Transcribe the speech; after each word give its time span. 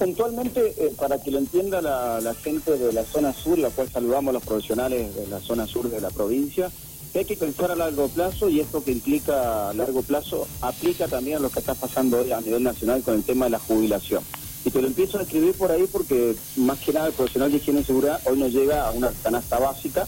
puntualmente, 0.00 0.74
eh, 0.78 0.94
para 0.98 1.18
que 1.18 1.30
lo 1.30 1.36
entienda 1.36 1.82
la, 1.82 2.34
gente 2.42 2.78
de 2.78 2.90
la 2.90 3.04
zona 3.04 3.34
sur, 3.34 3.58
la 3.58 3.68
cual 3.68 3.90
saludamos 3.90 4.30
a 4.30 4.32
los 4.32 4.42
profesionales 4.42 5.14
de 5.14 5.26
la 5.26 5.40
zona 5.40 5.66
sur 5.66 5.90
de 5.90 6.00
la 6.00 6.08
provincia, 6.08 6.70
hay 7.14 7.24
que 7.26 7.36
pensar 7.36 7.70
a 7.70 7.76
largo 7.76 8.08
plazo 8.08 8.48
y 8.48 8.60
esto 8.60 8.82
que 8.82 8.92
implica 8.92 9.68
a 9.68 9.74
largo 9.74 10.00
plazo 10.00 10.48
aplica 10.62 11.06
también 11.06 11.36
a 11.36 11.40
lo 11.40 11.50
que 11.50 11.58
está 11.58 11.74
pasando 11.74 12.20
hoy 12.20 12.32
a 12.32 12.40
nivel 12.40 12.62
nacional 12.62 13.02
con 13.02 13.14
el 13.14 13.24
tema 13.24 13.44
de 13.44 13.50
la 13.50 13.58
jubilación. 13.58 14.22
Y 14.64 14.70
te 14.70 14.80
lo 14.80 14.88
empiezo 14.88 15.18
a 15.18 15.22
escribir 15.22 15.52
por 15.52 15.70
ahí 15.70 15.86
porque 15.92 16.34
más 16.56 16.78
que 16.78 16.94
nada 16.94 17.08
el 17.08 17.12
profesional 17.12 17.50
de 17.50 17.58
higiene 17.58 17.80
y 17.80 17.84
seguridad 17.84 18.20
hoy 18.24 18.38
nos 18.38 18.52
llega 18.52 18.88
a 18.88 18.92
una 18.92 19.12
canasta 19.22 19.58
básica 19.58 20.06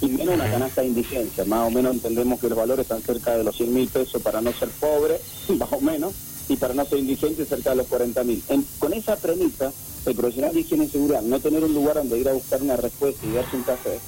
y 0.00 0.06
menos 0.06 0.36
una 0.36 0.50
canasta 0.50 0.80
de 0.80 0.86
indigencia. 0.86 1.44
Más 1.44 1.68
o 1.68 1.70
menos 1.70 1.92
entendemos 1.92 2.40
que 2.40 2.48
los 2.48 2.56
valores 2.56 2.84
están 2.84 3.02
cerca 3.02 3.36
de 3.36 3.44
los 3.44 3.54
100 3.56 3.74
mil 3.74 3.88
pesos 3.88 4.22
para 4.22 4.40
no 4.40 4.52
ser 4.52 4.70
pobre, 4.70 5.20
más 5.58 5.72
o 5.72 5.80
menos, 5.82 6.14
y 6.48 6.56
para 6.56 6.74
no 6.74 6.84
ser 6.84 6.98
indigente 6.98 7.44
cerca 7.44 7.70
de 7.70 7.76
los 7.76 7.86
40 7.86 8.24
mil. 8.24 8.42
Con 8.78 8.92
esa 8.92 9.16
premisa, 9.16 9.72
el 10.06 10.14
profesional 10.14 10.54
de 10.54 10.60
higiene 10.60 10.84
y 10.84 10.88
seguridad, 10.88 11.22
no 11.22 11.40
tener 11.40 11.64
un 11.64 11.74
lugar 11.74 11.96
donde 11.96 12.18
ir 12.18 12.28
a 12.28 12.34
buscar 12.34 12.62
una 12.62 12.76
respuesta 12.76 13.26
y 13.26 13.32
darse 13.32 13.56
un 13.56 13.62
café, 13.62 13.98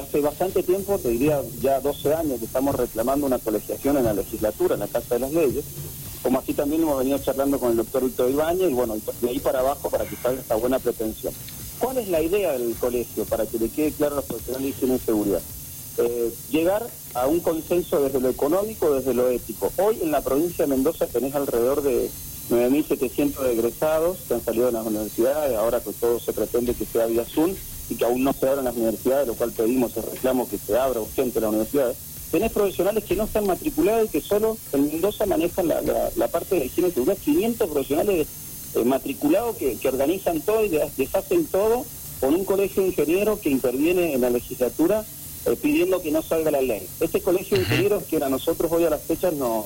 hace 0.00 0.20
bastante 0.20 0.62
tiempo, 0.62 0.98
te 0.98 1.08
diría 1.10 1.40
ya 1.60 1.80
12 1.80 2.14
años, 2.14 2.38
que 2.38 2.44
estamos 2.44 2.74
reclamando 2.74 3.26
una 3.26 3.38
colegiación 3.38 3.96
en 3.96 4.04
la 4.04 4.12
legislatura, 4.12 4.74
en 4.74 4.80
la 4.80 4.88
Casa 4.88 5.14
de 5.14 5.20
las 5.20 5.32
Leyes, 5.32 5.64
como 6.22 6.40
así 6.40 6.54
también 6.54 6.82
hemos 6.82 6.98
venido 6.98 7.18
charlando 7.18 7.58
con 7.58 7.70
el 7.70 7.76
doctor 7.76 8.04
Víctor 8.04 8.30
Ibañez, 8.30 8.70
y 8.70 8.74
bueno, 8.74 8.96
de 9.20 9.28
ahí 9.28 9.38
para 9.38 9.60
abajo 9.60 9.88
para 9.88 10.04
que 10.04 10.16
salga 10.16 10.40
esta 10.40 10.56
buena 10.56 10.78
pretensión. 10.78 11.32
¿Cuál 11.78 11.98
es 11.98 12.08
la 12.08 12.22
idea 12.22 12.52
del 12.52 12.74
colegio 12.74 13.24
para 13.26 13.46
que 13.46 13.58
le 13.58 13.68
quede 13.68 13.92
claro 13.92 14.14
a 14.14 14.16
los 14.16 14.24
profesionales 14.24 14.64
de 14.64 14.70
higiene 14.70 14.96
y 14.96 14.98
seguridad? 14.98 15.40
Eh, 15.98 16.30
llegar 16.50 16.86
a 17.14 17.26
un 17.26 17.40
consenso 17.40 18.02
desde 18.02 18.20
lo 18.20 18.28
económico, 18.28 18.94
desde 18.94 19.14
lo 19.14 19.30
ético. 19.30 19.72
Hoy 19.78 19.98
en 20.02 20.10
la 20.10 20.20
provincia 20.20 20.66
de 20.66 20.70
Mendoza 20.74 21.06
tenés 21.06 21.34
alrededor 21.34 21.82
de 21.82 22.10
9.700 22.50 23.46
egresados 23.46 24.18
que 24.28 24.34
han 24.34 24.44
salido 24.44 24.66
de 24.66 24.72
las 24.72 24.86
universidades, 24.86 25.56
ahora 25.56 25.80
que 25.80 25.92
todo 25.92 26.20
se 26.20 26.34
pretende 26.34 26.74
que 26.74 26.84
sea 26.84 27.06
vía 27.06 27.24
Zoom 27.24 27.54
y 27.88 27.94
que 27.94 28.04
aún 28.04 28.24
no 28.24 28.34
se 28.34 28.46
abran 28.46 28.66
las 28.66 28.76
universidades, 28.76 29.26
lo 29.26 29.34
cual 29.34 29.52
pedimos 29.52 29.96
el 29.96 30.02
reclamo 30.02 30.48
que 30.48 30.58
se 30.58 30.76
abra 30.76 31.00
urgente 31.00 31.40
las 31.40 31.48
universidades. 31.48 31.96
Tenés 32.30 32.52
profesionales 32.52 33.04
que 33.04 33.16
no 33.16 33.24
están 33.24 33.46
matriculados 33.46 34.06
y 34.06 34.08
que 34.08 34.20
solo 34.20 34.58
en 34.72 34.88
Mendoza 34.88 35.24
manejan 35.24 35.68
la, 35.68 35.80
la, 36.14 36.28
parte 36.28 36.56
de 36.56 36.66
higiene 36.66 36.90
y 36.90 36.92
seguridad, 36.92 37.16
500 37.24 37.70
profesionales 37.70 38.26
eh, 38.74 38.84
matriculados 38.84 39.56
que, 39.56 39.76
que 39.78 39.88
organizan 39.88 40.40
todo 40.42 40.62
y 40.62 40.68
deshacen 40.68 41.46
todo 41.46 41.86
con 42.20 42.34
un 42.34 42.44
colegio 42.44 42.82
de 42.82 42.88
ingenieros 42.88 43.40
que 43.40 43.50
interviene 43.50 44.12
en 44.12 44.20
la 44.20 44.30
legislatura 44.30 45.04
eh, 45.46 45.56
pidiendo 45.56 46.02
que 46.02 46.10
no 46.10 46.22
salga 46.22 46.50
la 46.50 46.60
ley. 46.60 46.86
Este 47.00 47.20
colegio 47.20 47.56
de 47.56 47.62
ingenieros 47.62 48.04
que 48.04 48.16
a 48.16 48.28
nosotros 48.28 48.70
hoy 48.72 48.84
a 48.84 48.90
las 48.90 49.02
fechas 49.02 49.32
no, 49.34 49.64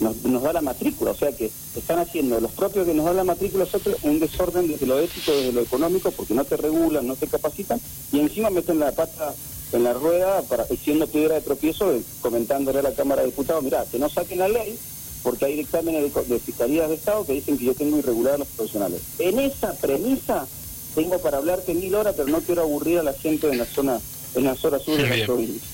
nos, 0.00 0.42
da 0.42 0.52
la 0.52 0.60
matrícula, 0.60 1.12
o 1.12 1.14
sea 1.14 1.32
que 1.32 1.50
están 1.76 1.98
haciendo 1.98 2.40
los 2.40 2.50
propios 2.52 2.86
que 2.86 2.94
nos 2.94 3.04
dan 3.04 3.16
la 3.16 3.24
matrícula 3.24 3.64
nosotros 3.64 3.96
un 4.02 4.18
desorden 4.18 4.68
desde 4.68 4.86
lo 4.86 4.98
ético, 4.98 5.32
desde 5.32 5.52
lo 5.52 5.60
económico, 5.60 6.10
porque 6.10 6.34
no 6.34 6.44
te 6.44 6.56
regulan, 6.56 7.06
no 7.06 7.16
te 7.16 7.26
capacitan, 7.26 7.80
y 8.12 8.20
encima 8.20 8.50
meten 8.50 8.78
la 8.78 8.92
pata 8.92 9.34
en 9.72 9.84
la 9.84 9.92
rueda 9.92 10.42
para 10.42 10.66
siendo 10.66 11.06
piedra 11.06 11.34
de 11.34 11.40
tropiezo, 11.40 11.92
eh, 11.92 12.02
comentándole 12.20 12.78
a 12.78 12.82
la 12.82 12.92
Cámara 12.92 13.22
de 13.22 13.28
Diputados, 13.28 13.62
mira, 13.62 13.84
que 13.90 13.98
no 13.98 14.08
saquen 14.08 14.38
la 14.38 14.48
ley, 14.48 14.78
porque 15.22 15.46
hay 15.46 15.56
dictámenes 15.56 16.14
de, 16.14 16.24
de 16.24 16.38
fiscalías 16.38 16.88
de 16.88 16.96
Estado 16.96 17.24
que 17.24 17.32
dicen 17.32 17.58
que 17.58 17.64
yo 17.64 17.74
tengo 17.74 17.98
irregulares 17.98 18.40
los 18.40 18.48
profesionales. 18.48 19.00
En 19.18 19.38
esa 19.38 19.72
premisa 19.74 20.46
tengo 20.94 21.18
para 21.18 21.38
hablarte 21.38 21.74
mil 21.74 21.94
horas, 21.94 22.14
pero 22.16 22.28
no 22.28 22.40
quiero 22.40 22.62
aburrir 22.62 22.98
a 22.98 23.02
la 23.02 23.14
gente 23.14 23.48
de 23.48 23.56
la 23.56 23.64
zona 23.64 24.00
en 24.34 24.44
las 24.44 24.64
horas 24.64 24.82
sur 24.82 24.96
de 24.96 25.16
la 25.16 25.26
provincia. 25.26 25.68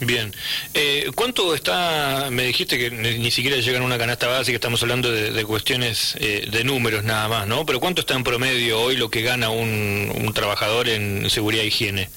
Bien. 0.00 0.32
Eh, 0.74 1.10
¿Cuánto 1.14 1.54
está, 1.54 2.28
me 2.30 2.44
dijiste 2.44 2.78
que 2.78 2.90
ni 2.90 3.30
siquiera 3.30 3.56
llegan 3.58 3.82
a 3.82 3.86
una 3.86 3.98
canasta 3.98 4.26
básica, 4.26 4.56
estamos 4.56 4.82
hablando 4.82 5.10
de, 5.10 5.44
cuestiones 5.44 6.14
eh, 6.18 6.48
de 6.50 6.64
números 6.64 7.04
nada 7.04 7.28
más, 7.28 7.46
¿no? 7.46 7.64
Pero 7.64 7.80
¿cuánto 7.80 8.00
está 8.00 8.14
en 8.14 8.24
promedio 8.24 8.80
hoy 8.80 8.96
lo 8.96 9.08
que 9.08 9.22
gana 9.22 9.50
un, 9.50 10.32
trabajador 10.34 10.88
en 10.88 11.30
seguridad 11.30 11.64
e 11.64 11.68
higiene? 11.68 12.10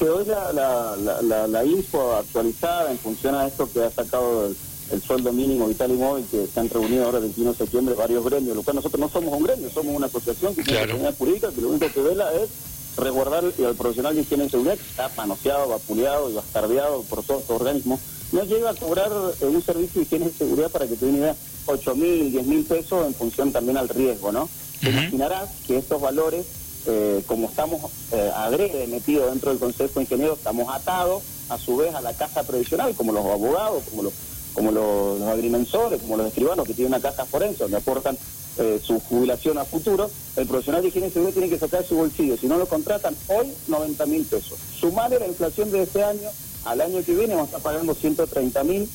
hoy 0.00 0.24
la, 0.24 0.96
la, 1.22 1.46
la, 1.46 1.64
info 1.64 2.14
actualizada 2.16 2.90
en 2.90 2.98
función 2.98 3.34
a 3.34 3.46
esto 3.46 3.70
que 3.70 3.80
ha 3.80 3.90
sacado 3.90 4.46
el, 4.46 5.02
sueldo 5.02 5.32
mínimo 5.32 5.68
vital 5.68 5.90
y 5.90 5.94
móvil, 5.94 6.24
que 6.30 6.46
se 6.46 6.58
han 6.58 6.70
reunido 6.70 7.04
ahora 7.04 7.18
el 7.18 7.24
21 7.24 7.52
de 7.52 7.58
septiembre 7.58 7.94
varios 7.94 8.24
gremios, 8.24 8.56
lo 8.56 8.62
cual 8.62 8.76
nosotros 8.76 8.98
no 8.98 9.08
somos 9.08 9.34
un 9.34 9.44
gremio, 9.44 9.68
somos 9.70 9.94
una 9.94 10.06
asociación 10.06 10.54
que 10.54 10.62
tiene 10.62 10.94
una 10.94 11.12
jurídica 11.12 11.50
que 11.52 11.60
lo 11.60 11.68
único 11.68 11.92
que 11.92 12.00
vela 12.00 12.32
es 12.32 12.48
resguardar 12.96 13.44
al 13.44 13.74
profesional 13.74 14.14
de 14.14 14.22
higiene 14.22 14.46
y 14.46 14.50
seguridad 14.50 14.76
que 14.76 14.88
está 14.88 15.10
manoseado, 15.16 15.68
vapuleado 15.68 16.30
y 16.30 16.34
bastardeado 16.34 17.02
por 17.04 17.22
todos 17.22 17.42
estos 17.42 17.60
organismos, 17.60 18.00
no 18.32 18.44
llega 18.44 18.70
a 18.70 18.74
cobrar 18.74 19.10
eh, 19.40 19.46
un 19.46 19.62
servicio 19.62 20.00
de 20.00 20.06
higiene 20.06 20.26
y 20.26 20.38
seguridad 20.38 20.70
para 20.70 20.86
que 20.86 20.96
te 20.96 21.06
den 21.06 21.16
idea, 21.16 21.36
8 21.66 21.94
mil, 21.94 22.30
10 22.30 22.46
mil 22.46 22.64
pesos 22.64 23.06
en 23.06 23.14
función 23.14 23.52
también 23.52 23.76
al 23.76 23.88
riesgo, 23.88 24.32
¿no? 24.32 24.48
Te 24.80 24.90
imaginarás 24.90 25.50
que 25.66 25.76
estos 25.76 26.00
valores, 26.00 26.46
eh, 26.86 27.22
como 27.26 27.48
estamos 27.48 27.82
eh, 28.12 28.30
agrede 28.34 28.86
metidos 28.86 29.30
dentro 29.30 29.50
del 29.50 29.58
Consejo 29.58 29.94
de 29.96 30.02
Ingenieros, 30.02 30.38
estamos 30.38 30.72
atados 30.74 31.22
a 31.48 31.58
su 31.58 31.76
vez 31.76 31.94
a 31.94 32.00
la 32.00 32.14
caja 32.14 32.42
previsional, 32.44 32.94
como 32.94 33.12
los 33.12 33.24
abogados, 33.24 33.82
como 33.90 34.04
los 34.04 34.12
como 34.52 34.72
los, 34.72 35.22
agrimensores, 35.22 36.00
como 36.02 36.16
los 36.16 36.26
escribanos 36.26 36.66
que 36.66 36.74
tienen 36.74 36.92
una 36.92 37.02
caja 37.02 37.24
forense 37.24 37.62
donde 37.62 37.78
aportan 37.78 38.18
eh, 38.58 38.80
su 38.82 39.00
jubilación 39.00 39.58
a 39.58 39.64
futuro, 39.64 40.10
el 40.36 40.46
profesional 40.46 40.82
de 40.82 40.88
higiene 40.88 41.08
y 41.08 41.10
seguridad 41.10 41.34
tiene 41.34 41.48
que 41.48 41.58
sacar 41.58 41.84
su 41.84 41.96
bolsillo. 41.96 42.36
Si 42.36 42.46
no 42.46 42.58
lo 42.58 42.66
contratan 42.66 43.16
hoy, 43.28 43.52
90 43.68 44.06
mil 44.06 44.24
pesos. 44.24 44.58
Sumarle 44.78 45.18
la 45.18 45.26
inflación 45.26 45.70
de 45.70 45.82
este 45.82 46.02
año 46.02 46.28
al 46.64 46.80
año 46.80 47.02
que 47.04 47.14
viene, 47.14 47.34
vamos 47.34 47.52
a 47.52 47.56
estar 47.56 47.72
pagando 47.72 47.94
130 47.94 48.64
mil. 48.64 48.88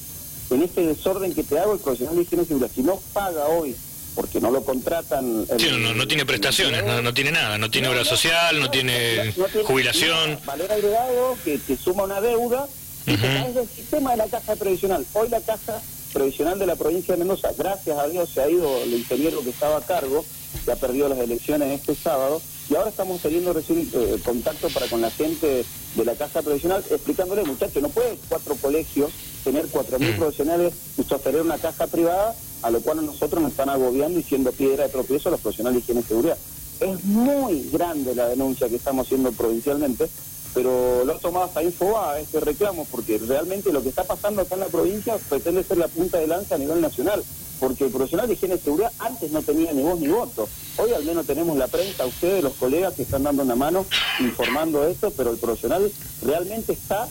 En 0.52 0.62
este 0.62 0.86
desorden 0.86 1.34
que 1.34 1.44
te 1.44 1.58
hago, 1.58 1.74
el 1.74 1.80
profesional 1.80 2.16
de 2.16 2.22
higiene 2.22 2.44
y 2.44 2.48
seguridad, 2.48 2.72
si 2.74 2.84
no 2.84 3.00
paga 3.14 3.48
hoy 3.48 3.76
porque 4.16 4.40
no 4.40 4.50
lo 4.50 4.64
contratan. 4.64 5.46
no, 5.46 6.08
tiene 6.08 6.26
prestaciones, 6.26 6.84
no, 6.86 7.14
tiene 7.14 7.32
nada, 7.32 7.58
no 7.58 7.70
tiene 7.70 7.90
obra 7.90 8.06
social, 8.06 8.60
no, 8.60 8.72
tiene, 8.72 9.34
jubilación. 9.66 10.40
Valor 10.46 10.72
agregado 10.72 11.38
que 11.44 11.58
te 11.58 11.76
suma 11.76 12.04
una 12.06 12.22
deuda 12.22 12.66
y 13.06 13.14
es 13.14 13.56
el 13.56 13.68
sistema 13.68 14.12
de 14.12 14.18
la 14.18 14.28
caja 14.28 14.56
previsional. 14.56 15.06
Hoy 15.14 15.28
la 15.30 15.42
caja 15.42 15.82
previsional 16.16 16.58
de 16.58 16.66
la 16.66 16.78
provincia 16.78 17.14
de 17.14 17.20
Mendoza, 17.20 17.50
gracias 17.58 18.00
a 18.00 18.08
Dios 18.08 18.30
se 18.30 18.42
ha 18.42 18.50
ido 18.50 18.82
el 18.82 18.94
ingeniero 18.94 19.42
que 19.44 19.50
estaba 19.50 19.78
a 19.78 19.82
cargo, 19.82 20.24
que 20.64 20.72
ha 20.72 20.78
perdido 20.78 21.10
las 21.10 21.20
elecciones 21.20 21.70
este 21.78 21.94
sábado, 21.94 22.42
y 22.70 22.76
ahora 22.76 22.90
estamos 22.90 23.22
teniendo 23.22 23.52
recién 23.52 23.88
eh, 23.94 24.18
contacto 24.24 24.70
para 24.70 24.88
con 24.88 25.02
la 25.02 25.12
gente 25.12 25.66
de 25.96 26.06
la 26.06 26.16
Caja 26.16 26.42
Previsional, 26.42 26.82
explicándole, 26.90 27.44
muchachos, 27.44 27.82
no 27.82 27.90
puede 27.90 28.18
cuatro 28.30 28.56
colegios 28.56 29.12
tener 29.44 29.68
cuatro 29.68 30.00
mil 30.00 30.14
mm. 30.14 30.18
profesionales 30.18 30.74
y 30.98 31.04
sostener 31.04 31.42
una 31.42 31.58
caja 31.58 31.86
privada, 31.86 32.34
a 32.62 32.72
lo 32.72 32.80
cual 32.80 33.06
nosotros 33.06 33.42
nos 33.42 33.52
están 33.52 33.68
agobiando 33.70 34.18
y 34.18 34.24
siendo 34.24 34.54
piedra 34.54 34.86
de 34.86 34.90
tropiezo 34.90 35.28
a 35.28 35.34
los 35.34 35.42
profesionales 35.42 35.76
de 35.76 35.84
higiene 35.84 36.00
y 36.00 36.04
seguridad. 36.04 36.38
Es 36.80 37.04
muy 37.04 37.70
grande 37.72 38.16
la 38.16 38.30
denuncia 38.30 38.70
que 38.70 38.78
estamos 38.78 39.06
haciendo 39.06 39.34
provincialmente, 39.34 40.10
pero 40.56 41.04
lo 41.04 41.14
ha 41.14 41.20
tomado 41.20 41.46
hasta 41.46 41.62
Infoba 41.62 42.18
este 42.18 42.40
reclamo, 42.40 42.88
porque 42.90 43.20
realmente 43.20 43.74
lo 43.74 43.84
que 43.84 43.90
está 43.90 44.06
pasando 44.06 44.42
acá 44.42 44.56
en 44.56 44.62
la 44.62 44.68
provincia 44.68 45.18
pretende 45.30 45.64
ser 45.64 45.78
la 45.78 45.90
punta 45.90 46.18
de 46.18 46.28
lanza 46.28 46.56
a 46.56 46.58
nivel 46.58 46.80
nacional, 46.80 47.22
porque 47.60 47.84
el 47.84 47.92
profesional 47.92 48.28
de 48.28 48.34
higiene 48.36 48.56
y 48.56 48.60
seguridad 48.60 48.92
antes 49.00 49.32
no 49.32 49.42
tenía 49.42 49.74
ni 49.74 49.84
voz 49.84 50.00
ni 50.00 50.08
voto. 50.08 50.48
Hoy 50.78 50.94
al 50.94 51.04
menos 51.04 51.26
tenemos 51.28 51.58
la 51.58 51.68
prensa, 51.68 52.06
ustedes, 52.06 52.42
los 52.42 52.54
colegas 52.54 52.94
que 52.94 53.02
están 53.02 53.24
dando 53.24 53.44
una 53.44 53.56
mano 53.56 53.86
informando 54.22 54.88
esto, 54.88 55.12
pero 55.12 55.32
el 55.32 55.38
profesional 55.38 55.92
realmente 56.24 56.72
está 56.72 57.06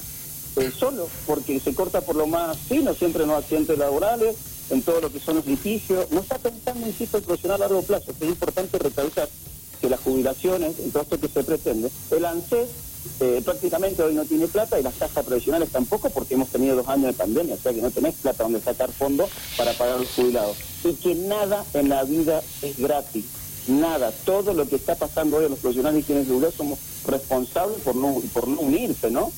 eh, 0.56 0.72
solo, 0.75 1.06
porque 1.26 1.61
se 1.61 1.75
corta 1.75 2.00
por 2.00 2.16
lo 2.16 2.26
más 2.26 2.56
fino, 2.56 2.94
siempre 2.94 3.25
en 3.25 3.28
los 3.28 3.38
accidentes 3.38 3.76
laborales, 3.76 4.37
en 4.71 4.81
todo 4.81 5.03
lo 5.03 5.12
que 5.12 5.21
son 5.21 5.37
los 5.37 5.47
litigios. 5.47 6.11
No 6.11 6.21
está 6.21 6.38
pensando, 6.38 6.87
insisto, 6.87 7.19
el 7.19 7.25
profesional 7.25 7.56
a 7.56 7.66
largo 7.66 7.82
plazo, 7.82 8.11
es 8.19 8.26
importante 8.26 8.78
recalcar 8.78 9.28
que 9.82 9.91
las 9.91 10.00
jubilaciones, 10.00 10.78
en 10.78 10.91
todo 10.93 11.03
esto 11.03 11.21
que 11.21 11.28
se 11.28 11.44
pretende, 11.44 11.91
el 12.11 12.25
ANSES 12.25 12.69
eh, 13.21 13.43
prácticamente 13.45 14.03
hoy 14.03 14.15
no 14.15 14.25
tiene 14.25 14.49
plata 14.49 14.79
y 14.79 14.83
las 14.83 14.95
cajas 14.95 15.25
profesionales 15.25 15.71
tampoco 15.71 16.11
porque 16.11 16.35
hemos 16.35 16.49
tenido 16.49 16.77
dos 16.77 16.89
años 16.89 17.07
de 17.07 17.13
pandemia, 17.13 17.55
o 17.55 17.59
sea 17.59 17.73
que 17.73 17.83
no 17.83 17.91
tenés 17.91 18.15
plata 18.17 18.43
donde 18.43 18.61
sacar 18.61 18.91
fondos 18.91 19.31
para 19.57 19.73
pagar 19.73 20.01
los 20.01 20.11
jubilados. 20.11 20.57
Y 20.85 20.95
que 20.95 21.15
nada 21.15 21.65
en 21.75 21.89
la 21.89 22.05
vida 22.05 22.43
es 22.63 22.79
gratis, 22.79 23.25
nada. 23.69 24.12
Todo 24.25 24.53
lo 24.53 24.69
que 24.69 24.77
está 24.77 24.95
pasando 24.95 25.37
hoy 25.37 25.47
a 25.47 25.49
los 25.49 25.59
profesionales 25.59 26.01
y 26.01 26.05
quienes 26.05 26.27
jubilados 26.27 26.55
somos 26.55 26.79
responsables 27.06 27.79
por 27.83 27.95
no, 27.95 28.21
por 28.33 28.49
no 28.49 28.61
unirse, 28.61 29.11
¿no? 29.11 29.31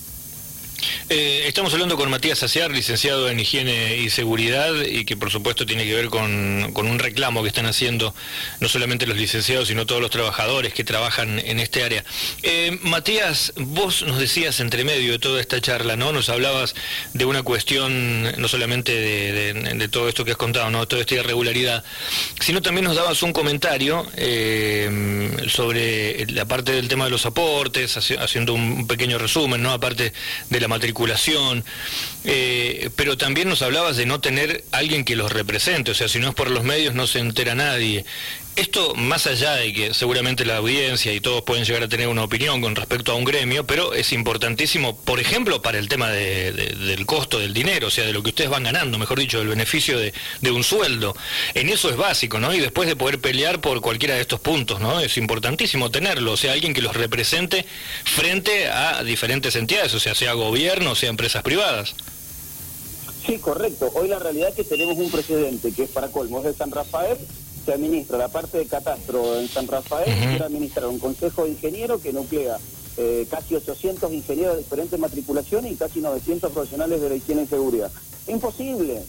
Eh, 1.08 1.44
estamos 1.46 1.72
hablando 1.72 1.96
con 1.96 2.10
Matías 2.10 2.40
Saciar, 2.40 2.72
licenciado 2.72 3.30
en 3.30 3.38
Higiene 3.38 3.96
y 3.98 4.10
Seguridad, 4.10 4.74
y 4.80 5.04
que 5.04 5.16
por 5.16 5.30
supuesto 5.30 5.64
tiene 5.64 5.84
que 5.84 5.94
ver 5.94 6.08
con, 6.08 6.26
un 6.74 6.98
reclamo 6.98 7.42
que 7.42 7.48
están 7.48 7.66
haciendo 7.66 8.12
no 8.58 8.68
solamente 8.68 9.06
los 9.06 9.16
licenciados, 9.16 9.68
sino 9.68 9.86
todos 9.86 10.00
los 10.00 10.10
trabajadores 10.10 10.74
que 10.74 10.82
trabajan 10.82 11.38
en 11.38 11.60
este 11.60 11.84
área. 11.84 12.04
Eh, 12.42 12.76
Matías, 12.82 13.52
vos 13.54 14.02
nos 14.02 14.18
decías 14.18 14.58
entre 14.58 14.82
medio 14.82 15.12
de 15.12 15.20
toda 15.20 15.40
esta 15.40 15.60
charla, 15.60 15.94
¿no? 15.94 16.10
Nos 16.10 16.28
hablabas 16.28 16.74
de 17.14 17.24
una 17.24 17.44
cuestión 17.44 18.24
no 18.40 18.48
solamente 18.48 18.92
de, 18.92 19.88
todo 19.88 20.08
esto 20.08 20.24
que 20.24 20.32
has 20.32 20.36
contado, 20.36 20.70
¿no? 20.70 20.88
Toda 20.88 21.02
esta 21.02 21.14
irregularidad, 21.14 21.84
sino 22.40 22.62
también 22.62 22.84
nos 22.84 22.96
dabas 22.96 23.22
un 23.22 23.32
comentario 23.32 24.04
eh, 24.16 25.30
sobre 25.46 26.26
la 26.32 26.46
parte 26.46 26.72
del 26.72 26.88
tema 26.88 27.04
de 27.04 27.12
los 27.12 27.26
aportes, 27.26 27.96
haciendo 27.96 28.54
un 28.54 28.88
pequeño 28.88 29.18
resumen, 29.18 29.62
¿no? 29.62 29.70
Aparte 29.70 30.12
de 30.50 30.60
la 30.60 30.66
matrícula 30.66 30.95
eh, 32.24 32.90
pero 32.96 33.16
también 33.16 33.48
nos 33.48 33.62
hablabas 33.62 33.96
de 33.96 34.06
no 34.06 34.20
tener 34.20 34.64
alguien 34.72 35.04
que 35.04 35.16
los 35.16 35.32
represente, 35.32 35.90
o 35.90 35.94
sea, 35.94 36.08
si 36.08 36.18
no 36.18 36.28
es 36.28 36.34
por 36.34 36.50
los 36.50 36.64
medios 36.64 36.94
no 36.94 37.06
se 37.06 37.18
entera 37.18 37.54
nadie. 37.54 38.04
Esto, 38.56 38.94
más 38.94 39.26
allá 39.26 39.52
de 39.56 39.70
que 39.74 39.92
seguramente 39.92 40.46
la 40.46 40.56
audiencia 40.56 41.12
y 41.12 41.20
todos 41.20 41.42
pueden 41.42 41.66
llegar 41.66 41.82
a 41.82 41.88
tener 41.88 42.08
una 42.08 42.24
opinión 42.24 42.62
con 42.62 42.74
respecto 42.74 43.12
a 43.12 43.14
un 43.14 43.24
gremio, 43.24 43.66
pero 43.66 43.92
es 43.92 44.14
importantísimo, 44.14 44.96
por 44.96 45.20
ejemplo, 45.20 45.60
para 45.60 45.78
el 45.78 45.90
tema 45.90 46.08
del 46.08 47.04
costo 47.04 47.38
del 47.38 47.52
dinero, 47.52 47.88
o 47.88 47.90
sea, 47.90 48.06
de 48.06 48.14
lo 48.14 48.22
que 48.22 48.30
ustedes 48.30 48.48
van 48.48 48.62
ganando, 48.62 48.96
mejor 48.96 49.18
dicho, 49.18 49.38
del 49.38 49.48
beneficio 49.48 49.98
de, 49.98 50.50
un 50.50 50.64
sueldo. 50.64 51.14
En 51.52 51.68
eso 51.68 51.90
es 51.90 51.98
básico, 51.98 52.40
¿no? 52.40 52.54
Y 52.54 52.60
después 52.60 52.88
de 52.88 52.96
poder 52.96 53.20
pelear 53.20 53.60
por 53.60 53.82
cualquiera 53.82 54.14
de 54.14 54.22
estos 54.22 54.40
puntos, 54.40 54.80
¿no? 54.80 55.00
Es 55.00 55.18
importantísimo 55.18 55.90
tenerlo, 55.90 56.32
o 56.32 56.36
sea, 56.38 56.52
alguien 56.52 56.72
que 56.72 56.80
los 56.80 56.96
represente 56.96 57.66
frente 58.04 58.68
a 58.68 59.04
diferentes 59.04 59.54
entidades, 59.56 59.92
o 59.92 60.00
sea, 60.00 60.14
sea 60.14 60.32
gobierno, 60.32 60.94
sea 60.94 61.10
empresas 61.10 61.42
privadas. 61.42 61.94
Sí, 63.26 63.36
correcto. 63.36 63.90
Hoy 63.92 64.08
la 64.08 64.18
realidad 64.18 64.48
es 64.48 64.54
que 64.54 64.64
tenemos 64.64 64.96
un 64.96 65.10
presidente 65.10 65.72
que 65.72 65.82
es 65.82 65.90
para 65.90 66.08
colmos 66.08 66.42
de 66.44 66.54
San 66.54 66.70
Rafael 66.70 67.18
se 67.66 67.72
administra 67.72 68.16
la 68.16 68.28
parte 68.28 68.58
de 68.58 68.66
catastro 68.66 69.40
en 69.40 69.48
San 69.48 69.66
Rafael, 69.66 70.08
uh 70.08 70.28
quiere 70.28 70.44
administrar 70.44 70.86
un 70.86 71.00
consejo 71.00 71.44
de 71.44 71.50
ingenieros 71.50 72.00
que 72.00 72.12
nuclea 72.12 72.58
eh, 72.96 73.26
casi 73.28 73.56
800 73.56 74.12
ingenieros 74.12 74.56
de 74.56 74.62
diferentes 74.62 74.98
matriculaciones 74.98 75.72
y 75.72 75.74
casi 75.74 76.00
900 76.00 76.52
profesionales 76.52 77.00
de 77.00 77.08
la 77.08 77.16
higiene 77.16 77.42
y 77.42 77.46
seguridad. 77.48 77.90
Imposible, 78.28 79.02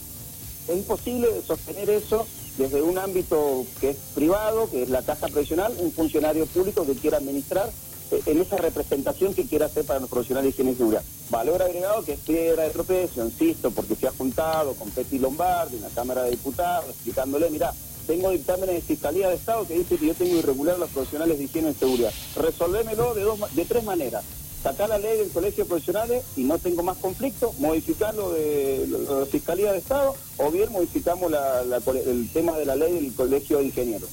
es 0.67 0.75
imposible 0.75 1.27
sostener 1.45 1.87
eso 1.91 2.25
desde 2.57 2.81
un 2.81 2.97
ámbito 2.97 3.63
que 3.79 3.91
es 3.91 3.97
privado, 4.15 4.69
que 4.71 4.81
es 4.81 4.89
la 4.89 5.03
casa 5.03 5.27
profesional, 5.27 5.71
un 5.77 5.91
funcionario 5.91 6.47
público 6.47 6.83
que 6.83 6.95
quiera 6.95 7.17
administrar 7.17 7.69
eh, 8.09 8.21
en 8.25 8.41
esa 8.41 8.57
representación 8.57 9.35
que 9.35 9.45
quiera 9.45 9.67
hacer 9.67 9.85
para 9.85 9.99
los 9.99 10.09
profesionales 10.09 10.45
de 10.45 10.49
higiene 10.49 10.71
y 10.71 10.75
seguridad. 10.75 11.03
Valor 11.29 11.61
agregado 11.61 12.03
que 12.03 12.13
es 12.13 12.19
piedra 12.21 12.63
de 12.63 12.71
tropezo, 12.71 13.23
insisto, 13.23 13.69
porque 13.69 13.95
se 13.95 14.07
ha 14.07 14.11
juntado 14.11 14.73
con 14.73 14.89
Petty 14.89 15.19
Lombardi 15.19 15.75
en 15.75 15.83
la 15.83 15.89
Cámara 15.89 16.23
de 16.23 16.31
Diputados, 16.31 16.89
explicándole, 16.89 17.51
mira, 17.51 17.71
tengo 18.07 18.31
dictámenes 18.31 18.75
de 18.75 18.81
Fiscalía 18.81 19.29
de 19.29 19.35
Estado 19.35 19.67
que 19.67 19.77
dice 19.77 19.97
que 19.97 20.07
yo 20.07 20.13
tengo 20.15 20.37
irregular 20.37 20.79
los 20.79 20.89
profesionales 20.89 21.37
de 21.37 21.43
higiene 21.43 21.71
y 21.71 21.73
seguridad. 21.73 22.11
Resolvémelo 22.37 23.13
de, 23.13 23.21
dos, 23.21 23.39
de 23.53 23.65
tres 23.65 23.83
maneras. 23.83 24.23
Sacar 24.63 24.89
la 24.89 24.97
ley 24.97 25.17
del 25.17 25.29
colegio 25.29 25.65
de 25.65 25.69
profesionales 25.69 26.23
y 26.35 26.43
no 26.43 26.57
tengo 26.57 26.81
más 26.81 26.97
conflicto, 26.97 27.53
modificarlo 27.59 28.31
de, 28.31 28.87
la 28.87 29.25
Fiscalía 29.25 29.73
de 29.73 29.77
Estado 29.77 30.15
o 30.37 30.49
bien 30.49 30.71
modificamos 30.71 31.31
el 31.31 32.29
tema 32.31 32.57
de 32.57 32.65
la 32.65 32.75
ley 32.75 32.93
del 32.93 33.13
colegio 33.13 33.59
de 33.59 33.65
ingenieros. 33.65 34.09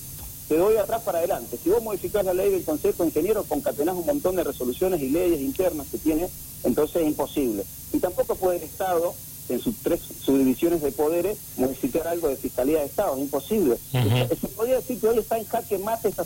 Te 0.49 0.59
doy 0.59 0.77
atrás 0.77 1.03
para 1.03 1.19
adelante. 1.19 1.57
Si 1.63 1.71
vos 1.71 1.83
modificás 1.83 2.25
la 2.25 2.35
ley 2.35 2.51
del 2.51 2.65
Consejo 2.65 3.03
de 3.03 3.09
Ingenieros, 3.09 3.47
concatenás 3.47 3.95
un 3.95 4.05
montón 4.05 4.37
de 4.37 4.45
resoluciones 4.45 5.01
y 5.01 5.09
leyes 5.09 5.41
internas 5.41 5.87
que 5.91 5.97
tiene, 5.97 6.29
entonces 6.65 6.97
es 7.03 7.09
imposible. 7.09 7.65
Y 7.95 7.99
tampoco 7.99 8.35
puede 8.35 8.59
el 8.59 8.65
Estado 8.65 9.15
en 9.49 9.61
sus 9.61 9.77
tres 9.77 10.01
subdivisiones 10.25 10.83
de 10.83 10.93
poderes 10.93 11.37
modificar 11.57 12.07
algo 12.07 12.29
de 12.29 12.37
Fiscalía 12.37 12.81
de 12.81 12.87
Estado, 12.87 13.17
es 13.17 13.23
imposible. 13.23 13.77
Se 13.93 14.49
podría 14.49 14.77
decir 14.77 15.01
que 15.01 15.09
hoy 15.09 15.19
está 15.19 15.39
en 15.39 15.45
jaque 15.45 15.79
mate 15.79 16.09
esta, 16.09 16.25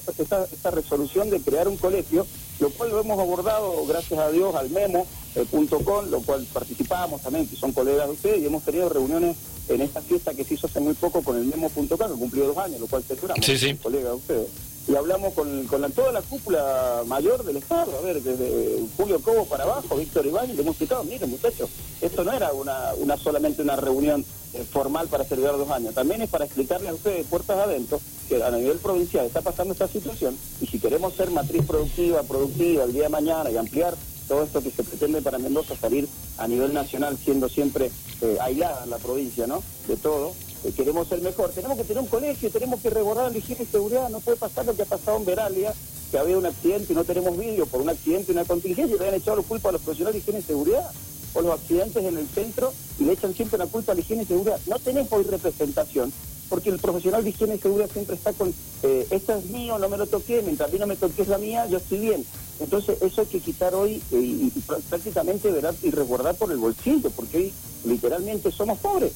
esta, 0.53 0.70
resolución 0.70 1.31
de 1.31 1.41
crear 1.41 1.69
un 1.69 1.76
colegio, 1.76 2.26
lo 2.61 2.70
cual 2.70 2.91
lo 2.91 3.00
hemos 3.00 3.19
abordado, 3.19 3.85
gracias 3.87 4.19
a 4.20 4.31
Dios, 4.31 4.55
al 4.55 4.70
memo.com, 4.70 6.06
eh, 6.06 6.11
lo 6.11 6.20
cual 6.20 6.47
participamos 6.53 7.23
también, 7.23 7.47
que 7.47 7.56
son 7.56 7.73
colegas 7.73 8.06
de 8.06 8.12
ustedes, 8.12 8.43
y 8.43 8.47
hemos 8.47 8.62
tenido 8.62 8.88
reuniones 8.88 9.37
en 9.69 9.81
esta 9.82 10.00
fiesta 10.00 10.32
que 10.35 10.44
se 10.44 10.55
hizo 10.55 10.67
hace 10.67 10.81
muy 10.81 10.94
poco 10.94 11.23
con 11.23 11.37
el 11.37 11.44
memo.com, 11.44 11.87
que 11.88 12.19
cumplió 12.19 12.47
dos 12.47 12.59
años, 12.59 12.81
lo 12.81 12.87
cual 12.87 13.03
celebramos, 13.03 13.44
sí, 13.44 13.59
sí. 13.59 13.75
colegas 13.75 14.11
de 14.11 14.17
ustedes 14.17 14.68
y 14.88 14.96
hablamos 14.96 15.35
con, 15.35 15.67
con 15.67 15.93
toda 15.93 16.12
la 16.12 16.23
cúpula 16.23 17.02
mayor 17.06 17.44
del 17.44 17.58
Estado, 17.58 17.96
a 17.99 18.00
ver, 18.00 18.23
desde 18.23 18.82
Julio 18.96 19.20
Cobo 19.20 19.44
para 19.44 19.64
abajo, 19.64 19.96
Víctor 19.96 20.26
Iván, 20.26 20.49
y 20.49 20.55
le 20.55 20.62
hemos 20.62 20.73
explicado, 20.73 21.05
miren 21.05 21.29
muchachos, 21.29 21.69
esto 22.00 22.25
no 22.25 22.32
era 22.32 22.52
una, 22.52 22.94
una 22.96 23.19
solamente 23.19 23.61
una 23.61 23.76
reunión 23.76 24.25
eh, 24.55 24.64
formal 24.64 25.08
para 25.08 25.25
celebrar 25.25 25.58
dos 25.58 25.70
años, 25.70 25.94
también 25.94 26.23
es 26.23 26.31
para 26.31 26.46
explicarle 26.46 26.88
a 26.88 26.94
ustedes, 26.94 27.26
puertas 27.26 27.58
adentro, 27.58 28.00
que 28.29 28.43
a 28.43 28.50
nivel 28.50 28.79
provincial 28.79 29.26
está 29.26 29.43
pasando 29.43 29.73
esta 29.73 29.88
situación, 29.88 30.37
y 30.61 30.67
si 30.67 30.79
queremos 30.79 31.12
ser 31.14 31.31
matriz 31.31 31.67
productiva, 31.67 32.23
productiva 32.23 32.85
el 32.85 32.94
día 32.94 33.05
de 33.05 33.08
mañana 33.11 33.50
y 33.50 33.58
ampliar 33.58 33.94
todo 34.26 34.43
esto 34.43 34.62
que 34.62 34.70
se 34.70 34.85
pretende 34.85 35.23
para 35.23 35.38
Mendoza 35.38 35.75
salir 35.76 36.06
a 36.37 36.46
nivel 36.46 36.73
nacional 36.73 37.17
siendo 37.17 37.49
siempre 37.49 37.90
eh, 38.20 38.37
aislada 38.40 38.87
la 38.87 38.99
provincia, 38.99 39.46
¿no? 39.46 39.62
De 39.87 39.96
todo, 39.96 40.35
eh, 40.64 40.72
queremos 40.72 41.08
ser 41.08 41.20
mejor. 41.20 41.50
Tenemos 41.50 41.76
que 41.76 41.84
tener 41.84 42.02
un 42.02 42.08
colegio, 42.08 42.50
tenemos 42.50 42.81
que 42.81 42.90
rebordar 42.90 43.31
la 43.31 43.38
higiene 43.38 43.62
y 43.62 43.66
seguridad. 43.66 44.08
No 44.08 44.20
puede 44.20 44.37
pasar 44.37 44.66
lo 44.66 44.75
que 44.75 44.82
ha 44.82 44.87
pasado 44.87 45.16
en 45.16 45.25
Veralia, 45.25 45.75
que 46.10 46.19
había 46.19 46.38
un 46.38 46.46
accidente 46.46 46.93
y 46.93 46.96
no 46.96 47.05
tenemos 47.05 47.37
vídeo 47.37 47.66
por 47.66 47.81
un 47.81 47.90
accidente 47.90 48.32
una 48.32 48.44
contingencia 48.44 48.96
le 48.99 49.08
han 49.08 49.14
echado 49.14 49.37
la 49.37 49.43
culpa 49.43 49.69
a 49.69 49.72
los 49.72 49.82
profesionales 49.82 50.14
de 50.14 50.19
higiene 50.20 50.40
y 50.40 50.43
seguridad. 50.43 50.90
O 51.34 51.43
los 51.43 51.52
accidentes 51.52 52.02
en 52.02 52.16
el 52.16 52.26
centro 52.26 52.72
y 52.99 53.05
le 53.05 53.12
echan 53.12 53.34
siempre 53.34 53.58
la 53.58 53.66
culpa 53.66 53.93
a 53.93 53.94
la 53.94 54.00
higiene 54.00 54.22
y 54.22 54.26
seguridad. 54.26 54.58
No 54.66 54.78
tenemos 54.78 55.12
hoy 55.12 55.25
representación 55.25 56.12
porque 56.49 56.70
el 56.70 56.78
profesional 56.78 57.22
de 57.22 57.31
higiene 57.31 57.56
y 57.56 57.58
seguridad 57.58 57.90
siempre 57.93 58.16
está 58.16 58.32
con, 58.32 58.52
eh, 58.82 59.06
esto 59.11 59.34
es 59.34 59.44
mío, 59.46 59.78
no 59.78 59.88
me 59.88 59.99
lo 59.99 60.06
toqué, 60.06 60.43
mientras 60.43 60.69
a 60.69 60.72
mí 60.72 60.78
no 60.78 60.87
me 60.87 60.96
toques 60.96 61.28
la 61.28 61.38
mía, 61.38 61.66
yo 61.66 61.78
estoy 61.78 61.99
bien. 61.99 62.25
Entonces 62.61 63.00
eso 63.02 63.20
hay 63.20 63.26
que 63.26 63.40
quitar 63.40 63.75
hoy 63.75 64.02
eh, 64.12 64.16
y, 64.19 64.50
prácticamente 64.88 65.50
verar 65.50 65.75
y 65.82 65.90
resguardar 65.90 66.34
por 66.34 66.50
el 66.50 66.58
bolsillo, 66.58 67.11
porque 67.11 67.38
hoy 67.38 67.52
literalmente 67.84 68.50
somos 68.50 68.78
pobres. 68.78 69.12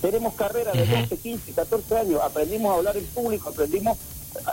Tenemos 0.00 0.34
carreras 0.34 0.74
de 0.74 0.86
12, 0.86 1.16
15, 1.16 1.52
14 1.52 1.96
años, 1.96 2.20
aprendimos 2.22 2.72
a 2.72 2.76
hablar 2.76 2.96
en 2.96 3.04
público, 3.06 3.48
aprendimos 3.48 3.98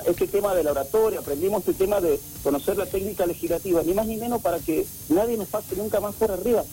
este 0.06 0.28
tema 0.28 0.56
de 0.56 0.64
la 0.64 0.72
oratoria, 0.72 1.20
aprendimos 1.20 1.60
este 1.60 1.86
tema 1.86 2.02
de 2.02 2.20
conocer 2.44 2.78
la 2.78 2.86
técnica 2.86 3.26
legislativa, 3.26 3.84
ni 3.84 3.94
más 3.94 4.08
ni 4.08 4.18
menos 4.18 4.42
para 4.42 4.60
que 4.60 4.86
nadie 5.10 5.38
nos 5.38 5.48
pase 5.48 5.76
nunca 5.76 6.00
más 6.00 6.16
por 6.16 6.32
arriba. 6.32 6.64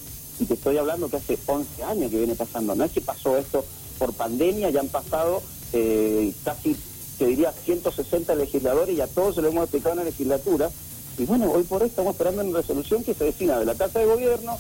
Y 0.41 0.47
te 0.47 0.55
estoy 0.55 0.79
hablando 0.79 1.09
que 1.09 1.17
hace 1.17 1.39
11 1.45 1.85
años 1.85 2.11
que 2.11 2.19
viene 2.19 2.35
pasando, 2.35 2.75
no 2.75 2.85
es 2.85 2.93
que 2.93 3.01
pasó 3.01 3.37
esto 3.37 3.65
por 3.99 4.15
pandemia, 4.15 4.71
ya 4.71 4.81
han 4.81 4.89
pasado 4.89 5.43
eh, 5.73 6.33
casi, 6.45 6.75
te 7.19 7.27
diría, 7.27 7.53
160 7.53 8.35
legisladores 8.35 8.97
y 8.97 9.01
a 9.01 9.07
todos 9.07 9.35
se 9.35 9.43
lo 9.43 9.49
hemos 9.49 9.65
explicado 9.65 9.93
en 9.93 9.99
la 9.99 10.05
legislatura. 10.05 10.71
Y 11.19 11.25
bueno, 11.27 11.53
hoy 11.53 11.63
por 11.65 11.83
hoy 11.83 11.89
estamos 11.89 12.15
esperando 12.15 12.43
una 12.43 12.59
resolución 12.59 13.05
que 13.05 13.13
se 13.13 13.25
destina 13.25 13.59
de 13.59 13.67
la 13.67 13.75
Casa 13.75 13.99
de 13.99 14.07
Gobierno, 14.07 14.59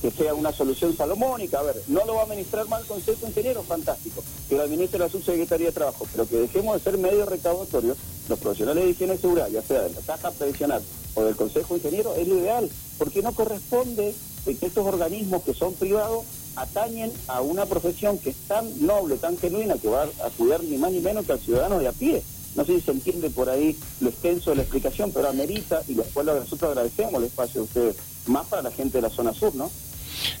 que 0.00 0.10
sea 0.10 0.34
una 0.34 0.52
solución 0.52 0.96
salomónica. 0.96 1.60
A 1.60 1.62
ver, 1.62 1.82
no 1.88 2.04
lo 2.04 2.14
va 2.14 2.20
a 2.20 2.24
administrar 2.24 2.68
mal 2.68 2.82
el 2.82 2.86
Consejo 2.86 3.26
Ingeniero, 3.26 3.62
fantástico. 3.62 4.22
Que 4.48 4.56
lo 4.56 4.62
administre 4.62 4.98
la 4.98 5.08
Subsecretaría 5.08 5.66
de 5.66 5.72
Trabajo, 5.72 6.06
pero 6.12 6.28
que 6.28 6.36
dejemos 6.36 6.74
de 6.74 6.90
ser 6.90 6.98
medios 6.98 7.28
recaudatorios, 7.28 7.96
los 8.28 8.38
profesionales 8.38 8.84
de 8.84 8.90
higiene 8.90 9.14
y 9.14 9.52
ya 9.52 9.62
sea 9.62 9.82
de 9.82 9.90
la 9.90 10.00
caja 10.02 10.30
previsional 10.30 10.82
o 11.14 11.24
del 11.24 11.36
Consejo 11.36 11.76
Ingeniero, 11.76 12.14
es 12.14 12.28
lo 12.28 12.36
ideal, 12.38 12.70
porque 12.98 13.22
no 13.22 13.32
corresponde 13.32 14.14
que 14.44 14.66
estos 14.66 14.86
organismos 14.86 15.42
que 15.42 15.52
son 15.52 15.74
privados 15.74 16.24
atañen 16.56 17.12
a 17.26 17.40
una 17.40 17.66
profesión 17.66 18.18
que 18.18 18.30
es 18.30 18.36
tan 18.48 18.86
noble, 18.86 19.16
tan 19.16 19.36
genuina, 19.36 19.76
que 19.76 19.88
va 19.88 20.04
a 20.04 20.30
cuidar 20.36 20.62
ni 20.64 20.78
más 20.78 20.92
ni 20.92 21.00
menos 21.00 21.26
que 21.26 21.32
al 21.32 21.40
ciudadano 21.40 21.78
de 21.78 21.88
a 21.88 21.92
pie. 21.92 22.22
No 22.56 22.64
sé 22.64 22.76
si 22.76 22.80
se 22.80 22.90
entiende 22.92 23.30
por 23.30 23.50
ahí 23.50 23.78
lo 24.00 24.08
extenso 24.08 24.50
de 24.50 24.56
la 24.56 24.62
explicación, 24.62 25.12
pero 25.12 25.28
amerita, 25.28 25.82
y 25.86 25.94
después 25.94 26.26
nosotros 26.26 26.70
agradecemos 26.70 27.14
el 27.14 27.24
espacio 27.24 27.60
de 27.60 27.66
ustedes, 27.66 27.96
más 28.26 28.46
para 28.46 28.62
la 28.62 28.70
gente 28.70 28.98
de 28.98 29.02
la 29.02 29.10
zona 29.10 29.34
sur, 29.34 29.54
¿no? 29.54 29.70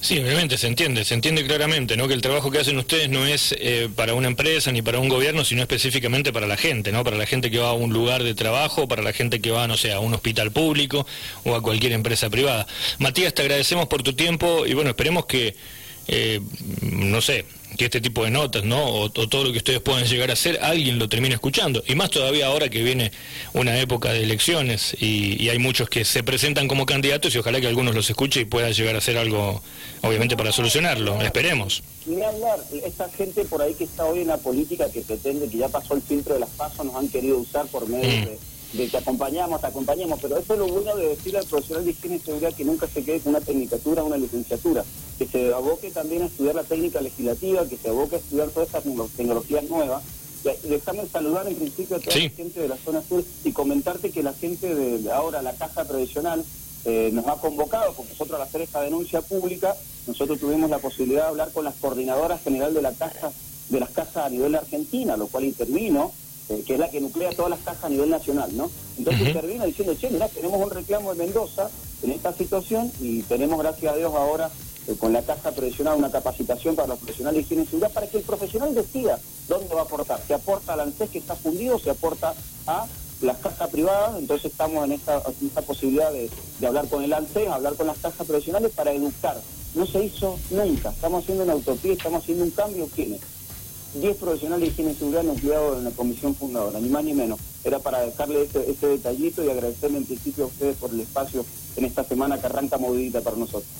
Sí, 0.00 0.18
obviamente 0.18 0.58
se 0.58 0.66
entiende, 0.66 1.04
se 1.04 1.14
entiende 1.14 1.44
claramente, 1.46 1.96
¿no? 1.96 2.08
Que 2.08 2.14
el 2.14 2.20
trabajo 2.20 2.50
que 2.50 2.58
hacen 2.58 2.78
ustedes 2.78 3.08
no 3.08 3.26
es 3.26 3.54
eh, 3.58 3.88
para 3.94 4.14
una 4.14 4.28
empresa 4.28 4.72
ni 4.72 4.82
para 4.82 4.98
un 4.98 5.08
gobierno, 5.08 5.44
sino 5.44 5.62
específicamente 5.62 6.32
para 6.32 6.46
la 6.46 6.56
gente, 6.56 6.92
¿no? 6.92 7.04
Para 7.04 7.16
la 7.16 7.26
gente 7.26 7.50
que 7.50 7.58
va 7.58 7.70
a 7.70 7.72
un 7.72 7.92
lugar 7.92 8.22
de 8.22 8.34
trabajo, 8.34 8.88
para 8.88 9.02
la 9.02 9.12
gente 9.12 9.40
que 9.40 9.50
va, 9.50 9.66
no 9.66 9.76
sé, 9.76 9.92
a 9.92 10.00
un 10.00 10.14
hospital 10.14 10.52
público 10.52 11.06
o 11.44 11.54
a 11.54 11.62
cualquier 11.62 11.92
empresa 11.92 12.30
privada. 12.30 12.66
Matías, 12.98 13.34
te 13.34 13.42
agradecemos 13.42 13.86
por 13.88 14.02
tu 14.02 14.14
tiempo 14.14 14.66
y 14.66 14.74
bueno, 14.74 14.90
esperemos 14.90 15.26
que, 15.26 15.56
eh, 16.06 16.40
no 16.80 17.20
sé, 17.20 17.44
que 17.76 17.84
este 17.84 18.00
tipo 18.00 18.24
de 18.24 18.30
notas, 18.30 18.64
¿no? 18.64 18.84
O, 18.84 19.10
todo 19.10 19.44
lo 19.44 19.52
que 19.52 19.58
ustedes 19.58 19.80
puedan 19.80 20.04
llegar 20.04 20.30
a 20.30 20.32
hacer, 20.32 20.58
alguien 20.62 20.98
lo 20.98 21.08
termine 21.08 21.34
escuchando. 21.34 21.82
Y 21.86 21.94
más 21.94 22.10
todavía 22.10 22.46
ahora 22.46 22.68
que 22.68 22.82
viene 22.82 23.12
una 23.52 23.78
época 23.78 24.12
de 24.12 24.22
elecciones 24.22 24.96
y, 25.00 25.48
hay 25.48 25.58
muchos 25.58 25.88
que 25.88 26.04
se 26.04 26.22
presentan 26.22 26.68
como 26.68 26.84
candidatos 26.84 27.34
y 27.34 27.38
ojalá 27.38 27.58
que 27.60 27.66
algunos 27.66 27.94
los 27.94 28.10
escuche 28.10 28.40
y 28.40 28.44
pueda 28.44 28.70
llegar 28.70 28.94
a 28.94 28.98
hacer 28.98 29.16
algo, 29.16 29.62
obviamente, 30.02 30.36
para 30.36 30.52
solucionarlo. 30.52 31.20
Esperemos. 31.22 31.82
Ni 32.04 32.22
hablar, 32.22 32.58
esta 32.84 33.08
gente 33.10 33.44
por 33.46 33.62
ahí 33.62 33.74
que 33.74 33.84
está 33.84 34.04
hoy 34.04 34.20
en 34.20 34.28
la 34.28 34.36
política 34.36 34.90
que 34.90 35.00
pretende 35.00 35.48
que 35.48 35.58
ya 35.58 35.68
pasó 35.68 35.94
el 35.94 36.02
filtro 36.02 36.34
de 36.34 36.40
las 36.40 36.50
pasos, 36.50 36.84
nos 36.84 36.96
han 36.96 37.08
querido 37.08 37.38
usar 37.38 37.66
por 37.68 37.88
medio 37.88 38.08
mm. 38.08 38.24
de 38.26 38.38
de 38.72 38.88
que 38.88 38.96
acompañamos, 38.96 39.60
te 39.60 39.66
acompañemos, 39.66 40.18
pero 40.20 40.36
eso 40.36 40.52
es 40.52 40.58
lo 40.58 40.68
bueno 40.68 40.94
de 40.96 41.08
decirle 41.08 41.38
al 41.38 41.46
profesional 41.46 41.84
de 41.84 41.90
higiene 41.92 42.16
y 42.16 42.18
seguridad 42.20 42.54
que 42.54 42.64
nunca 42.64 42.86
se 42.86 43.02
quede 43.02 43.20
con 43.20 43.34
una 43.34 43.40
tecnicatura, 43.40 44.04
una 44.04 44.16
licenciatura, 44.16 44.84
que 45.18 45.26
se 45.26 45.52
aboque 45.54 45.90
también 45.90 46.22
a 46.22 46.26
estudiar 46.26 46.54
la 46.54 46.64
técnica 46.64 47.00
legislativa, 47.00 47.66
que 47.66 47.76
se 47.76 47.88
aboque 47.88 48.16
a 48.16 48.18
estudiar 48.18 48.48
todas 48.50 48.68
estas 48.68 48.84
tecnologías 49.16 49.64
nuevas. 49.64 50.02
Déjame 50.64 51.06
saludar 51.06 51.48
en 51.48 51.56
principio 51.56 51.96
a 51.96 52.00
toda 52.00 52.16
la 52.16 52.30
gente 52.30 52.60
de 52.60 52.68
la 52.68 52.76
zona 52.76 53.02
sur 53.02 53.24
y 53.44 53.52
comentarte 53.52 54.10
que 54.10 54.22
la 54.22 54.32
gente 54.32 54.74
de 54.74 55.12
ahora, 55.12 55.42
la 55.42 55.54
Caja 55.54 55.84
Previsional, 55.84 56.44
eh, 56.84 57.10
nos 57.12 57.26
ha 57.26 57.36
convocado, 57.36 57.92
porque 57.92 58.12
nosotros 58.12 58.40
al 58.40 58.46
hacer 58.46 58.62
esta 58.62 58.80
denuncia 58.82 59.20
pública, 59.20 59.74
nosotros 60.06 60.38
tuvimos 60.38 60.70
la 60.70 60.78
posibilidad 60.78 61.22
de 61.22 61.28
hablar 61.28 61.52
con 61.52 61.64
las 61.64 61.74
coordinadoras 61.74 62.40
general 62.42 62.72
de 62.72 62.82
la 62.82 62.92
caja, 62.92 63.32
de 63.68 63.80
las 63.80 63.90
casas 63.90 64.26
a 64.26 64.30
nivel 64.30 64.52
de 64.52 64.58
Argentina, 64.58 65.16
lo 65.16 65.26
cual 65.26 65.44
intervino, 65.44 66.12
eh, 66.50 66.62
que 66.66 66.74
es 66.74 66.80
la 66.80 66.90
que 66.90 67.00
nuclea 67.00 67.30
todas 67.32 67.50
las 67.50 67.60
cajas 67.60 67.84
a 67.84 67.88
nivel 67.88 68.10
nacional, 68.10 68.56
¿no? 68.56 68.70
Entonces 68.96 69.32
termina 69.32 69.64
diciendo, 69.64 69.94
che, 69.94 70.10
mirá, 70.10 70.28
tenemos 70.28 70.60
un 70.60 70.70
reclamo 70.70 71.14
de 71.14 71.24
Mendoza 71.24 71.68
en 72.02 72.12
esta 72.12 72.32
situación 72.32 72.90
y 73.00 73.22
tenemos, 73.22 73.58
gracias 73.58 73.92
a 73.92 73.96
Dios, 73.96 74.14
ahora 74.14 74.50
eh, 74.86 74.96
con 74.98 75.12
la 75.12 75.22
caja 75.22 75.52
profesional 75.52 75.98
una 75.98 76.10
capacitación 76.10 76.74
para 76.74 76.88
los 76.88 76.98
profesionales 76.98 77.36
de 77.36 77.42
higiene 77.42 77.62
y 77.64 77.66
seguridad 77.66 77.92
para 77.92 78.06
que 78.06 78.16
el 78.16 78.22
profesional 78.22 78.74
decida 78.74 79.18
dónde 79.46 79.74
va 79.74 79.82
a 79.82 79.84
aportar. 79.84 80.20
Se 80.26 80.32
aporta 80.32 80.72
al 80.72 80.80
ANSES 80.80 81.10
que 81.10 81.18
está 81.18 81.36
fundido, 81.36 81.78
se 81.78 81.90
aporta 81.90 82.34
a 82.66 82.86
las 83.20 83.36
cajas 83.38 83.68
privadas, 83.68 84.18
entonces 84.18 84.50
estamos 84.50 84.84
en 84.84 84.92
esta, 84.92 85.20
posibilidad 85.66 86.10
de, 86.12 86.30
hablar 86.66 86.88
con 86.88 87.02
el 87.02 87.12
ANSES, 87.12 87.48
hablar 87.48 87.74
con 87.74 87.88
las 87.88 87.98
cajas 87.98 88.26
profesionales 88.26 88.72
para 88.74 88.92
educar. 88.92 89.38
No 89.74 89.86
se 89.86 90.02
hizo 90.02 90.38
nunca, 90.50 90.90
estamos 90.90 91.22
haciendo 91.22 91.44
una 91.44 91.56
utopía, 91.56 91.92
estamos 91.92 92.22
haciendo 92.22 92.44
un 92.44 92.50
cambio. 92.52 92.88
¿Quiénes? 92.94 93.20
10 93.94 94.16
profesionales 94.16 94.66
de 94.66 94.72
higiene 94.72 94.92
y 94.92 94.94
seguridad 94.94 95.22
nucleados 95.22 95.78
en 95.78 95.84
la 95.84 95.90
comisión 95.90 96.34
fundadora, 96.34 96.78
ni 96.80 96.88
más 96.88 97.04
ni 97.04 97.14
menos. 97.14 97.40
Era 97.64 97.78
para 97.78 98.00
dejarle 98.00 98.42
este, 98.42 98.70
este 98.70 98.86
detallito 98.86 99.44
y 99.44 99.50
agradecerle 99.50 99.98
en 99.98 100.04
principio 100.04 100.44
a 100.44 100.46
ustedes 100.48 100.76
por 100.76 100.90
el 100.90 101.00
espacio 101.00 101.44
en 101.76 101.84
esta 101.84 102.04
semana 102.04 102.38
que 102.38 102.46
arranca 102.46 102.78
movilidad 102.78 103.22
para 103.22 103.36
nosotros. 103.36 103.70